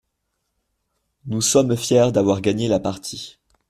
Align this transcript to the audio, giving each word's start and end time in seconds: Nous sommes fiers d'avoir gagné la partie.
Nous 1.27 1.41
sommes 1.41 1.77
fiers 1.77 2.11
d'avoir 2.11 2.41
gagné 2.41 2.67
la 2.67 2.79
partie. 2.79 3.37